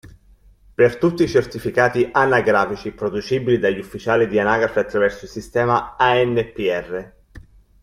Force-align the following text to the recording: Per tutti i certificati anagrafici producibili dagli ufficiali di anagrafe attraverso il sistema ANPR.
Per 0.73 0.97
tutti 0.97 1.21
i 1.21 1.27
certificati 1.27 2.09
anagrafici 2.11 2.91
producibili 2.91 3.59
dagli 3.59 3.77
ufficiali 3.77 4.25
di 4.27 4.39
anagrafe 4.39 4.79
attraverso 4.79 5.25
il 5.25 5.29
sistema 5.29 5.95
ANPR. 5.95 7.13